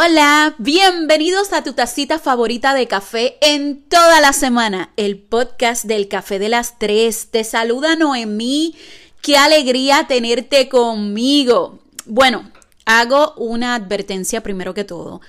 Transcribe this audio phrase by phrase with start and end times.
[0.00, 6.06] Hola, bienvenidos a tu tacita favorita de café en toda la semana, el podcast del
[6.06, 7.32] café de las tres.
[7.32, 8.76] Te saluda Noemí,
[9.22, 11.80] qué alegría tenerte conmigo.
[12.06, 12.48] Bueno,
[12.84, 15.20] hago una advertencia primero que todo.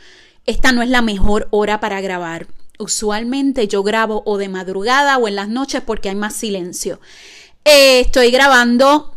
[0.46, 2.46] Esta no es la mejor hora para grabar.
[2.78, 7.02] Usualmente yo grabo o de madrugada o en las noches porque hay más silencio.
[7.66, 9.16] Eh, estoy grabando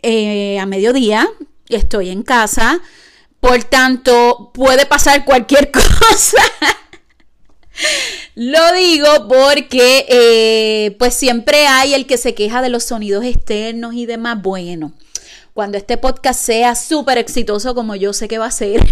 [0.00, 1.28] eh, a mediodía,
[1.68, 2.80] estoy en casa
[3.44, 6.42] por tanto, puede pasar cualquier cosa.
[8.34, 13.92] Lo digo porque eh, pues siempre hay el que se queja de los sonidos externos
[13.92, 14.40] y demás.
[14.40, 14.94] Bueno,
[15.52, 18.82] cuando este podcast sea súper exitoso como yo sé que va a ser,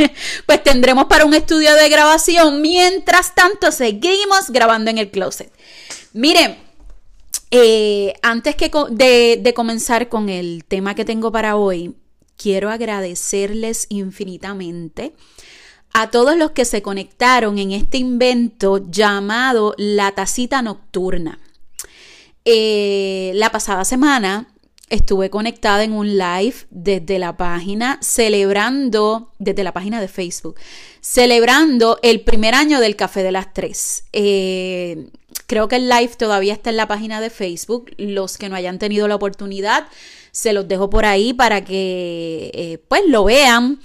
[0.46, 2.60] pues tendremos para un estudio de grabación.
[2.60, 5.52] Mientras tanto, seguimos grabando en el closet.
[6.12, 6.58] Miren,
[7.52, 11.94] eh, antes que de comenzar con el tema que tengo para hoy,
[12.42, 15.14] quiero agradecerles infinitamente
[15.92, 21.38] a todos los que se conectaron en este invento llamado la tacita nocturna.
[22.44, 24.48] Eh, la pasada semana
[24.90, 30.56] estuve conectada en un live desde la página celebrando, desde la página de Facebook,
[31.00, 34.04] celebrando el primer año del Café de las Tres.
[34.12, 35.08] Eh,
[35.46, 37.92] creo que el live todavía está en la página de Facebook.
[37.96, 39.86] Los que no hayan tenido la oportunidad,
[40.32, 43.80] se los dejo por ahí para que eh, pues lo vean.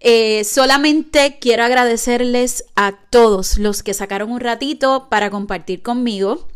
[0.00, 6.46] Eh, solamente quiero agradecerles a todos los que sacaron un ratito para compartir conmigo.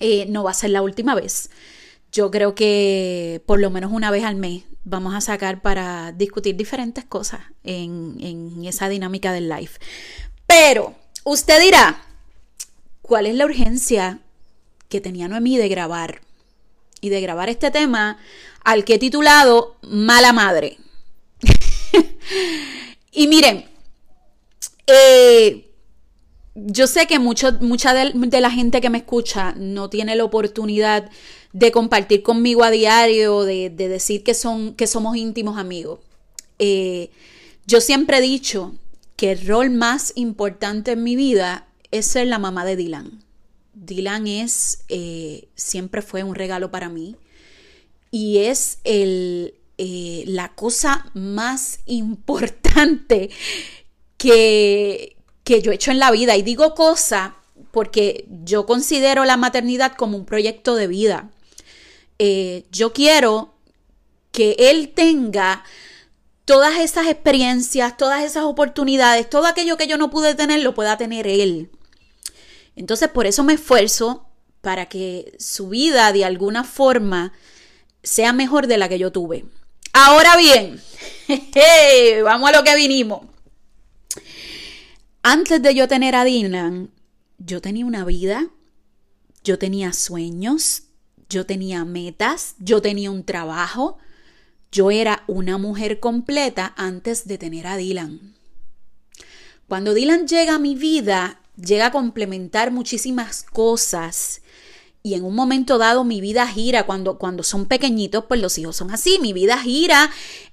[0.00, 1.50] Eh, no va a ser la última vez.
[2.10, 6.56] Yo creo que por lo menos una vez al mes vamos a sacar para discutir
[6.56, 9.70] diferentes cosas en, en esa dinámica del live.
[10.46, 12.02] Pero usted dirá,
[13.02, 14.18] ¿cuál es la urgencia
[14.88, 16.23] que tenía Noemí de grabar?
[17.04, 18.16] Y de grabar este tema
[18.64, 20.78] al que he titulado Mala Madre.
[23.12, 23.66] y miren,
[24.86, 25.70] eh,
[26.54, 31.10] yo sé que mucha de, la gente que me escucha no tiene la oportunidad
[31.52, 36.00] de compartir conmigo a diario, de, decir que, son, que somos íntimos amigos.
[36.58, 37.10] Eh,
[37.66, 38.72] yo siempre he dicho
[39.16, 43.23] que el rol más importante en mi vida es ser la mamá de Dylan.
[43.74, 47.16] Dylan es, eh, siempre fue un regalo para mí
[48.10, 53.30] y es el, eh, la cosa más importante
[54.16, 56.36] que, que yo he hecho en la vida.
[56.36, 57.36] Y digo cosa
[57.70, 61.30] porque yo considero la maternidad como un proyecto de vida.
[62.18, 63.54] Eh, yo quiero
[64.30, 65.64] que él tenga
[66.44, 70.96] todas esas experiencias, todas esas oportunidades, todo aquello que yo no pude tener, lo pueda
[70.96, 71.70] tener él.
[72.76, 74.26] Entonces, por eso me esfuerzo
[74.60, 77.32] para que su vida de alguna forma
[78.02, 79.44] sea mejor de la que yo tuve.
[79.92, 80.80] Ahora bien,
[82.24, 83.26] vamos a lo que vinimos.
[85.22, 86.90] Antes de yo tener a Dylan,
[87.38, 88.48] yo tenía una vida,
[89.42, 90.84] yo tenía sueños,
[91.28, 93.98] yo tenía metas, yo tenía un trabajo,
[94.72, 98.34] yo era una mujer completa antes de tener a Dylan.
[99.68, 104.42] Cuando Dylan llega a mi vida, llega a complementar muchísimas cosas
[105.06, 108.76] y en un momento dado mi vida gira, cuando, cuando son pequeñitos, pues los hijos
[108.76, 110.10] son así, mi vida gira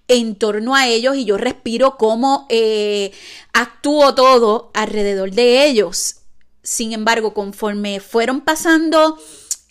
[0.10, 3.14] en torno a ellos y yo respiro cómo eh,
[3.54, 6.18] actúo todo alrededor de ellos.
[6.64, 9.18] Sin embargo, conforme fueron pasando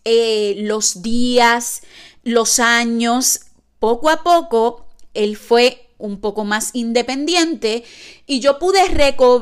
[0.06, 1.82] eh, los días,
[2.24, 3.40] los años,
[3.80, 7.84] poco a poco, él fue un poco más independiente
[8.26, 8.80] y yo pude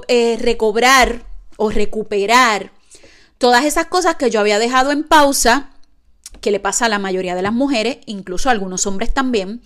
[0.09, 1.28] eh, recobrar
[1.59, 2.73] o recuperar
[3.37, 5.71] todas esas cosas que yo había dejado en pausa,
[6.41, 9.61] que le pasa a la mayoría de las mujeres, incluso a algunos hombres también,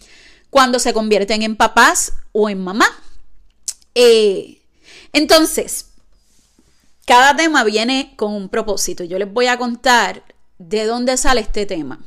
[0.51, 2.87] cuando se convierten en papás o en mamá.
[3.95, 4.63] Eh,
[5.13, 5.91] entonces,
[7.07, 9.05] cada tema viene con un propósito.
[9.05, 10.25] Yo les voy a contar
[10.59, 12.01] de dónde sale este tema.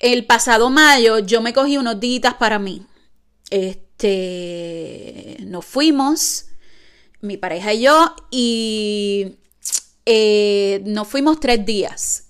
[0.00, 2.84] El pasado mayo yo me cogí unos días para mí.
[3.50, 6.47] Este, nos fuimos,
[7.20, 9.38] mi pareja y yo, y
[10.06, 12.24] eh, nos fuimos tres días.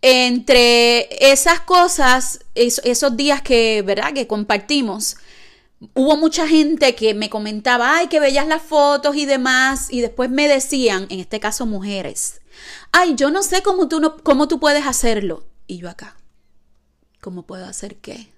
[0.00, 4.12] Entre esas cosas, esos días que, ¿verdad?
[4.12, 5.16] Que compartimos,
[5.94, 10.30] hubo mucha gente que me comentaba, ay, que veías las fotos y demás, y después
[10.30, 12.40] me decían, en este caso mujeres,
[12.90, 15.46] ay, yo no sé cómo tú, no, cómo tú puedes hacerlo.
[15.66, 16.16] Y yo acá,
[17.20, 18.31] ¿cómo puedo hacer qué?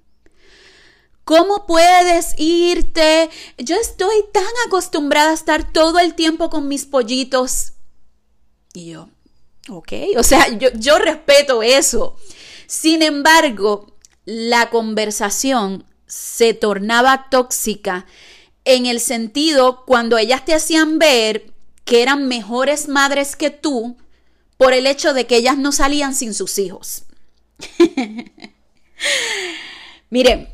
[1.24, 3.30] ¿Cómo puedes irte?
[3.58, 7.72] Yo estoy tan acostumbrada a estar todo el tiempo con mis pollitos
[8.74, 9.08] y yo,
[9.68, 12.16] ok, o sea, yo, yo respeto eso.
[12.66, 13.94] Sin embargo,
[14.24, 18.06] la conversación se tornaba tóxica
[18.64, 21.52] en el sentido cuando ellas te hacían ver
[21.84, 23.96] que eran mejores madres que tú
[24.56, 27.04] por el hecho de que ellas no salían sin sus hijos.
[30.10, 30.53] Mire,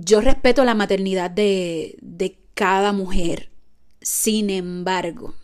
[0.00, 3.50] yo respeto la maternidad de, de cada mujer.
[4.00, 5.34] Sin embargo,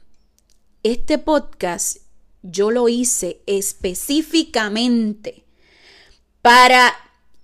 [0.85, 1.97] este podcast
[2.43, 5.45] yo lo hice específicamente
[6.41, 6.95] para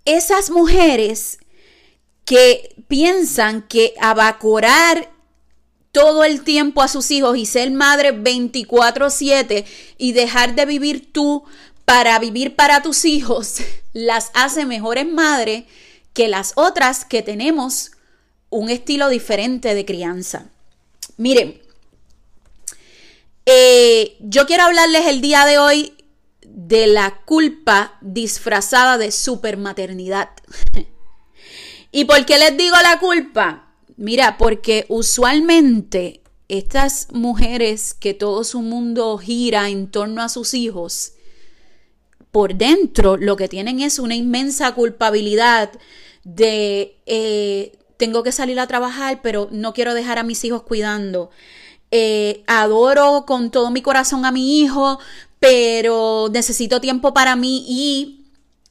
[0.05, 1.39] esas mujeres
[2.25, 5.11] que piensan que abacorar
[5.91, 9.65] todo el tiempo a sus hijos y ser madre 24/7
[9.99, 11.43] y dejar de vivir tú
[11.85, 13.57] para vivir para tus hijos,
[13.93, 15.65] las hace mejores madres
[16.13, 17.93] que las otras que tenemos
[18.51, 20.51] un estilo diferente de crianza.
[21.17, 21.61] Miren,
[23.47, 25.95] eh, yo quiero hablarles el día de hoy
[26.43, 30.31] de la culpa disfrazada de supermaternidad.
[31.93, 33.73] ¿Y por qué les digo la culpa?
[33.97, 41.13] Mira, porque usualmente estas mujeres que todo su mundo gira en torno a sus hijos,
[42.31, 45.71] por dentro lo que tienen es una inmensa culpabilidad
[46.25, 51.31] de eh, tengo que salir a trabajar, pero no quiero dejar a mis hijos cuidando.
[51.91, 54.99] Eh, adoro con todo mi corazón a mi hijo,
[55.39, 58.27] pero necesito tiempo para mí y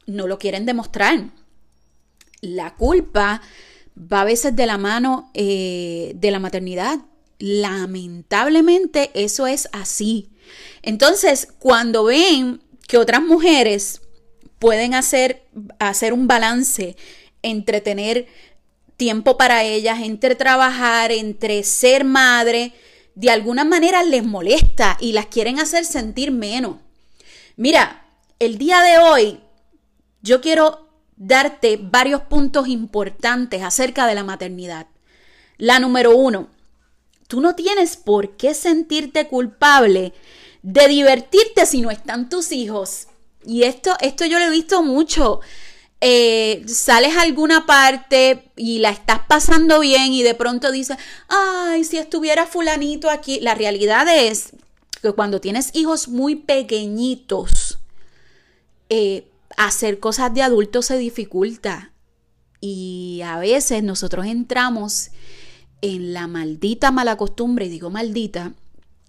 [0.08, 1.30] no lo quieren demostrar.
[2.42, 3.42] La culpa
[3.96, 7.00] va a veces de la mano eh, de la maternidad.
[7.38, 10.30] Lamentablemente eso es así.
[10.82, 14.01] Entonces, cuando ven que otras mujeres
[14.57, 15.47] pueden hacer,
[15.77, 16.97] hacer un balance
[17.44, 18.25] entre tener
[18.97, 22.74] tiempo para ellas, entre trabajar, entre ser madre,
[23.13, 26.77] de alguna manera les molesta y las quieren hacer sentir menos.
[27.57, 28.07] Mira,
[28.39, 29.39] el día de hoy
[30.24, 34.88] yo quiero darte varios puntos importantes acerca de la maternidad.
[35.57, 36.50] La número uno,
[37.27, 40.12] tú no tienes por qué sentirte culpable
[40.62, 43.08] de divertirte si no están tus hijos.
[43.46, 45.40] Y esto, esto yo lo he visto mucho.
[46.02, 50.98] Eh, sales a alguna parte y la estás pasando bien y de pronto dices,
[51.28, 53.40] ay, si estuviera fulanito aquí.
[53.42, 54.52] La realidad es
[55.02, 57.80] que cuando tienes hijos muy pequeñitos,
[58.90, 59.28] eh,
[59.58, 61.92] hacer cosas de adultos se dificulta.
[62.62, 65.12] Y a veces nosotros entramos
[65.82, 68.54] en la maldita mala costumbre, y digo maldita,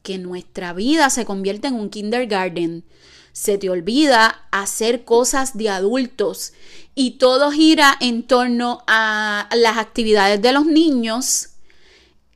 [0.02, 2.84] que nuestra vida se convierte en un kindergarten
[3.32, 6.52] se te olvida hacer cosas de adultos
[6.94, 11.50] y todo gira en torno a las actividades de los niños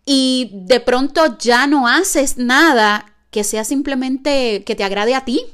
[0.06, 5.44] y de pronto ya no haces nada que sea simplemente que te agrade a ti.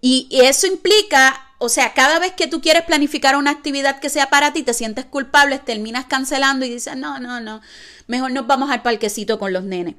[0.00, 4.30] Y eso implica, o sea, cada vez que tú quieres planificar una actividad que sea
[4.30, 7.60] para ti, te sientes culpable, terminas cancelando y dices, no, no, no,
[8.06, 9.96] mejor nos vamos al parquecito con los nenes.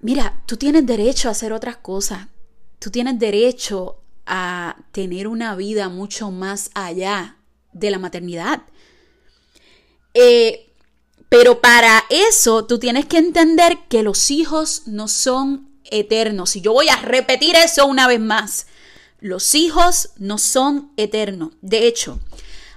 [0.00, 2.28] Mira, tú tienes derecho a hacer otras cosas.
[2.78, 7.36] Tú tienes derecho a tener una vida mucho más allá
[7.72, 8.62] de la maternidad.
[10.14, 10.72] Eh,
[11.28, 16.56] pero para eso tú tienes que entender que los hijos no son eternos.
[16.56, 18.66] Y yo voy a repetir eso una vez más.
[19.20, 21.50] Los hijos no son eternos.
[21.62, 22.20] De hecho,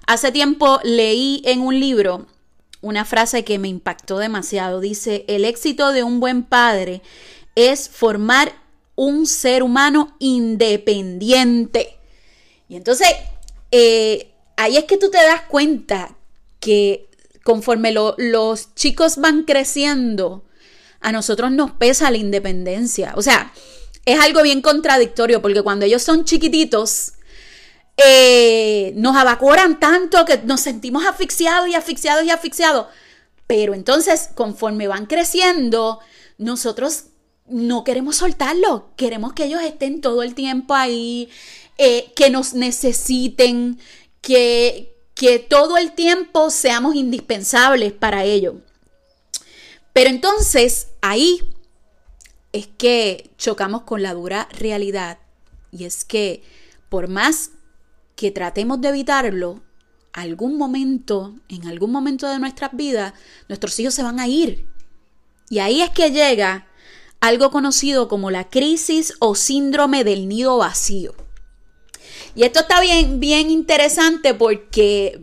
[0.07, 2.27] hace tiempo leí en un libro
[2.81, 4.79] una frase que me impactó demasiado.
[4.79, 7.01] Dice, el éxito de un buen padre
[7.55, 8.53] es formar
[8.95, 11.97] un ser humano independiente.
[12.67, 13.07] Y entonces,
[13.71, 16.15] eh, ahí es que tú te das cuenta
[16.59, 17.09] que
[17.43, 20.43] conforme los chicos van creciendo,
[21.01, 23.13] a nosotros nos pesa la independencia.
[23.15, 23.53] O sea,
[24.05, 27.13] es algo bien contradictorio porque cuando ellos son chiquititos,
[28.05, 32.87] eh, nos abacoran tanto que nos sentimos asfixiados y asfixiados y asfixiados.
[33.47, 35.99] Pero entonces, conforme van creciendo,
[36.37, 37.05] nosotros
[37.47, 41.29] no queremos soltarlo, queremos que ellos estén todo el tiempo ahí,
[41.77, 43.79] eh, que nos necesiten,
[44.21, 48.55] que, que todo el tiempo seamos indispensables para ellos.
[49.93, 51.41] Pero entonces ahí
[52.53, 55.17] es que chocamos con la dura realidad
[55.71, 56.43] y es que
[56.89, 57.51] por más
[58.19, 59.61] que tratemos de evitarlo,
[60.11, 63.13] algún momento, en algún momento de nuestras vidas,
[63.47, 64.67] nuestros hijos se van a ir.
[65.49, 66.67] Y ahí es que llega
[67.21, 71.15] algo conocido como la crisis o síndrome del nido vacío.
[72.35, 75.17] Y esto está bien, bien interesante porque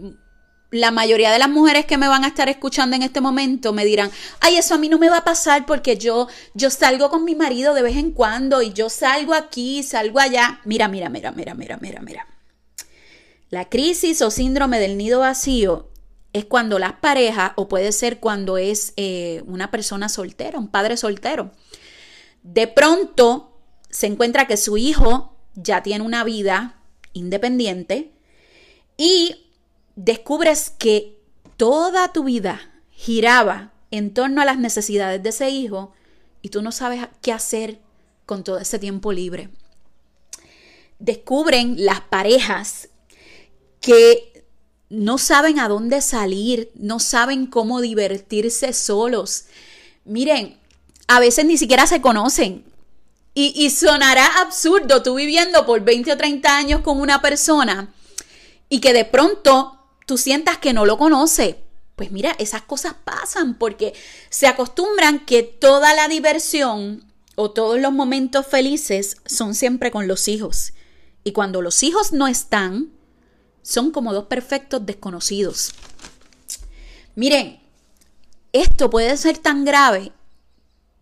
[0.70, 3.84] la mayoría de las mujeres que me van a estar escuchando en este momento me
[3.84, 4.10] dirán,
[4.40, 7.34] ay, eso a mí no me va a pasar porque yo, yo salgo con mi
[7.34, 10.60] marido de vez en cuando y yo salgo aquí, salgo allá.
[10.64, 12.35] Mira, mira, mira, mira, mira, mira, mira.
[13.48, 15.88] La crisis o síndrome del nido vacío
[16.32, 20.96] es cuando las parejas, o puede ser cuando es eh, una persona soltera, un padre
[20.96, 21.52] soltero,
[22.42, 26.80] de pronto se encuentra que su hijo ya tiene una vida
[27.12, 28.12] independiente
[28.96, 29.46] y
[29.94, 31.18] descubres que
[31.56, 32.60] toda tu vida
[32.90, 35.92] giraba en torno a las necesidades de ese hijo
[36.42, 37.80] y tú no sabes qué hacer
[38.26, 39.48] con todo ese tiempo libre.
[40.98, 42.90] Descubren las parejas
[43.80, 44.44] que
[44.88, 49.44] no saben a dónde salir, no saben cómo divertirse solos.
[50.04, 50.58] Miren,
[51.08, 52.64] a veces ni siquiera se conocen.
[53.34, 57.92] Y, y, sonará absurdo tú viviendo por 20 o 30 años con una persona
[58.70, 61.58] y que de pronto tú sientas que no lo conoce.
[61.96, 63.92] Pues mira, esas cosas pasan porque
[64.30, 67.04] se acostumbran que toda la diversión
[67.34, 70.72] o todos los momentos felices son siempre con los hijos.
[71.22, 72.90] Y cuando los hijos no están,
[73.66, 75.72] son como dos perfectos desconocidos.
[77.16, 77.58] Miren,
[78.52, 80.12] esto puede ser tan grave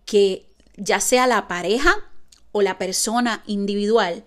[0.07, 0.47] que
[0.79, 1.95] ya sea la pareja
[2.53, 4.25] o la persona individual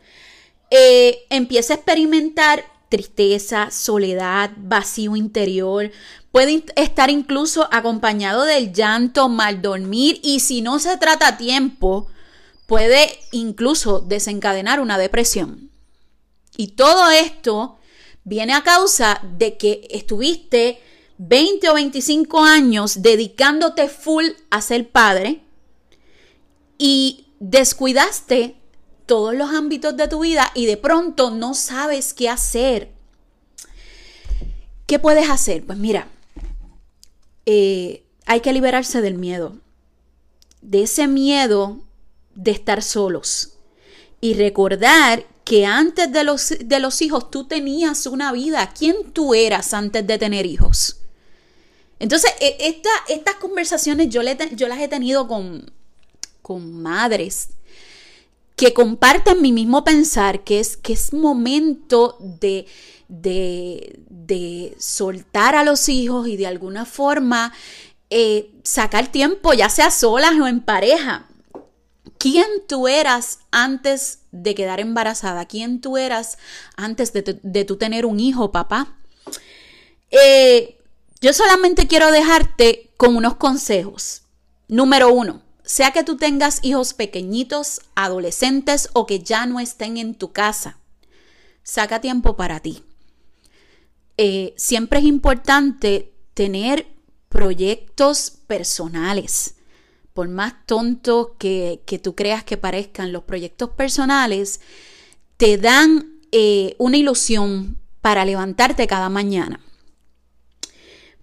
[0.70, 5.89] eh, empiece a experimentar tristeza, soledad, vacío interior.
[6.32, 12.08] Puede estar incluso acompañado del llanto, mal dormir y si no se trata a tiempo,
[12.67, 15.72] puede incluso desencadenar una depresión.
[16.56, 17.77] Y todo esto
[18.27, 20.81] viene a causa de que estuviste
[21.17, 25.43] 20 o 25 años dedicándote full a ser padre
[26.77, 28.57] y descuidaste
[29.05, 32.91] todos los ámbitos de tu vida y de pronto no sabes qué hacer.
[34.86, 35.65] ¿Qué puedes hacer?
[35.65, 36.10] Pues mira,
[37.46, 39.55] eh, hay que liberarse del miedo,
[40.62, 41.79] de ese miedo
[42.36, 43.53] de estar solos
[44.19, 48.74] y recordar que antes de los, de los hijos tú tenías una vida.
[48.77, 50.98] ¿Quién tú eras antes de tener hijos?
[52.00, 54.22] Entonces, e, esta, estas conversaciones yo,
[54.56, 55.72] yo las he tenido con,
[56.42, 57.50] con madres
[58.58, 62.66] que comparten mi mismo pensar, que es, que es momento de,
[63.08, 67.54] de, de soltar a los hijos y de alguna forma
[68.10, 71.25] eh, sacar tiempo, ya sea solas o en pareja.
[72.18, 75.46] ¿Quién tú eras antes de quedar embarazada?
[75.46, 76.38] ¿Quién tú eras
[76.76, 78.98] antes de, de tú tener un hijo, papá?
[80.12, 80.78] Eh,
[81.22, 84.24] yo solamente quiero dejarte con unos consejos.
[84.68, 90.16] Número uno, sea que tú tengas hijos pequeñitos, adolescentes o que ya no estén en
[90.16, 90.78] tu casa,
[91.64, 92.84] saca tiempo para ti.
[94.18, 96.88] Eh, siempre es importante tener
[97.30, 99.56] proyectos personales.
[100.18, 104.62] Por más tontos que, tú creas que parezcan, los proyectos personales
[105.38, 109.60] te dan eh, una ilusión para levantarte cada mañana.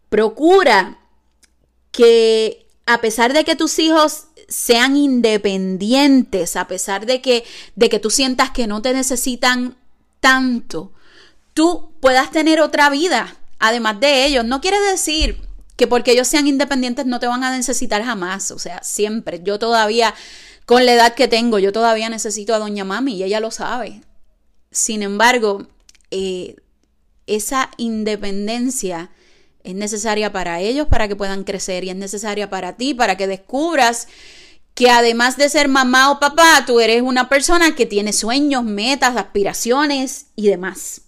[0.08, 1.00] Procura
[1.90, 7.42] que a pesar de que tus hijos sean independientes, a pesar de que,
[7.74, 9.76] de que tú sientas que no te necesitan
[10.20, 10.92] tanto,
[11.52, 14.44] tú puedas tener otra vida, además de ellos.
[14.44, 15.40] No quiere decir
[15.76, 19.40] que porque ellos sean independientes no te van a necesitar jamás, o sea, siempre.
[19.42, 20.14] Yo todavía,
[20.66, 24.02] con la edad que tengo, yo todavía necesito a doña mami y ella lo sabe.
[24.70, 25.66] Sin embargo,
[26.10, 26.56] eh,
[27.26, 29.10] esa independencia
[29.64, 33.26] es necesaria para ellos para que puedan crecer y es necesaria para ti para que
[33.26, 34.08] descubras
[34.74, 39.16] que además de ser mamá o papá, tú eres una persona que tiene sueños, metas,
[39.16, 41.02] aspiraciones y demás.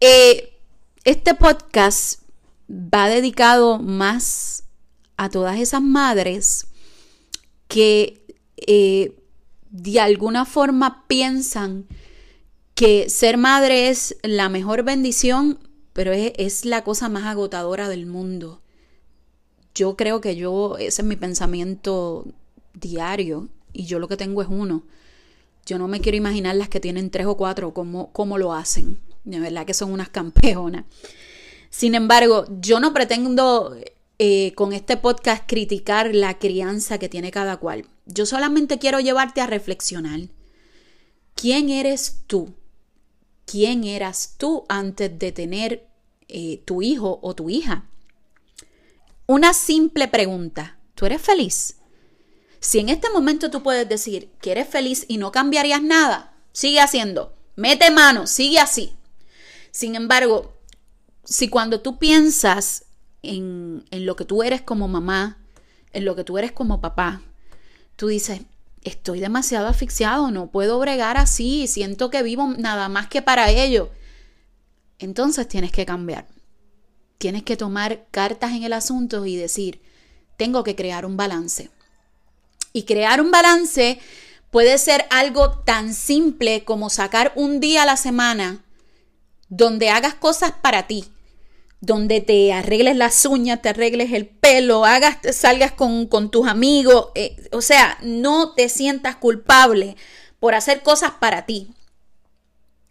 [0.00, 0.58] Eh,
[1.04, 2.23] este podcast
[2.74, 4.64] va dedicado más
[5.16, 6.66] a todas esas madres
[7.68, 8.24] que
[8.56, 9.16] eh,
[9.70, 11.86] de alguna forma piensan
[12.74, 15.58] que ser madre es la mejor bendición
[15.94, 18.60] pero es, la cosa más agotadora del mundo.
[19.74, 22.26] Yo creo que yo, ese es mi pensamiento
[22.74, 24.82] diario y yo lo que tengo es uno.
[25.64, 28.98] Yo no me quiero imaginar las que tienen tres o cuatro, cómo, cómo lo hacen.
[29.22, 30.84] De verdad que son unas campeonas.
[31.74, 33.76] Sin embargo, yo no pretendo
[34.18, 37.88] eh, con este podcast criticar la crianza que tiene cada cual.
[38.06, 40.20] Yo solamente quiero llevarte a reflexionar.
[41.34, 42.54] ¿Quién eres tú?
[43.46, 45.86] quién eras tú antes de tener
[46.28, 47.88] eh, tu hijo o tu hija.
[49.26, 51.76] Una simple pregunta, ¿tú eres feliz?
[52.60, 56.80] Si en este momento tú puedes decir que eres feliz y no cambiarías nada, sigue
[56.80, 58.94] haciendo, mete mano, sigue así.
[59.70, 60.53] Sin embargo,
[61.24, 62.84] si cuando tú piensas
[63.22, 65.38] en, en lo que tú eres como mamá,
[65.92, 67.22] en lo que tú eres como papá,
[67.96, 68.42] tú dices,
[68.82, 73.90] estoy demasiado asfixiado, no puedo bregar así, siento que vivo nada más que para ello.
[74.98, 76.26] Entonces tienes que cambiar.
[77.18, 79.80] tienes que tomar cartas en el asunto y decir,
[80.36, 81.70] tengo que crear un balance.
[82.74, 83.98] Y crear un balance
[84.50, 88.62] puede ser algo tan simple como sacar un día a la semana
[89.48, 91.06] donde hagas cosas para ti,
[91.80, 97.36] donde te arregles las uñas, te arregles el pelo, hagas, salgas con, tus amigos, eh,
[97.52, 99.96] o sea, no te sientas culpable
[100.40, 101.70] por hacer cosas para ti.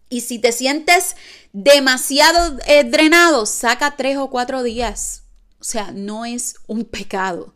[0.10, 1.16] Y si te sientes
[1.54, 5.24] demasiado eh, drenado, saca tres o cuatro días.
[5.60, 7.56] O sea, no es un pecado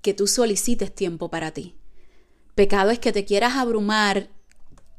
[0.00, 1.76] que tú solicites tiempo para ti.
[2.54, 4.28] Pecado es que te quieras abrumar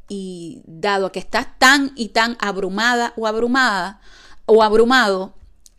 [0.10, 4.02] y dado que estás tan y tan abrumada o abrumada
[4.46, 5.36] o abrumado,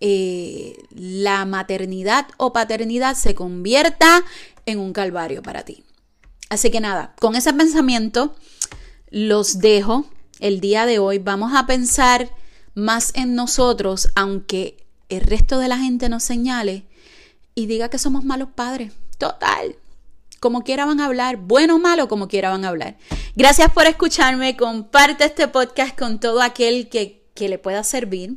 [0.07, 4.23] eh, la maternidad o paternidad se convierta
[4.67, 5.83] en un calvario para ti.
[6.51, 8.37] Así que nada, con ese pensamiento
[9.09, 10.05] los dejo
[10.41, 11.21] el día de hoy.
[11.21, 12.29] Vamos a pensar
[12.75, 16.85] más en nosotros, aunque el resto de la gente nos señale
[17.55, 18.93] y diga que somos malos padres.
[19.17, 19.75] Total,
[20.39, 22.99] como quiera van a hablar, bueno o malo, como quiera van a hablar.
[23.37, 28.37] Gracias por escucharme, comparte este podcast con todo aquel que, que le pueda servir.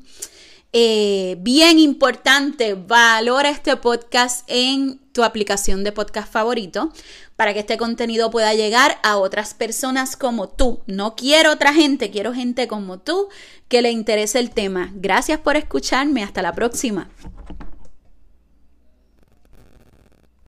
[0.74, 6.92] Eh, bien importante, valora este podcast en tu aplicación de podcast favorito
[7.36, 10.82] para que este contenido pueda llegar a otras personas como tú.
[10.86, 13.30] No quiero otra gente, quiero gente como tú
[13.68, 14.92] que le interese el tema.
[14.94, 16.24] Gracias por escucharme.
[16.24, 17.10] Hasta la próxima.